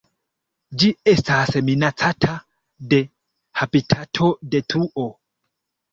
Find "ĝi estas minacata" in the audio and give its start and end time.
0.83-2.33